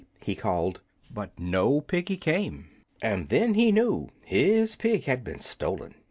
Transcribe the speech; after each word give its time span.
he 0.23 0.33
called, 0.33 0.81
but 1.11 1.37
no 1.39 1.79
piggy 1.79 2.17
came, 2.17 2.67
and 3.03 3.29
then 3.29 3.53
he 3.53 3.71
knew 3.71 4.09
his 4.25 4.75
pig 4.75 5.03
had 5.03 5.23
been 5.23 5.37
stolen. 5.37 5.93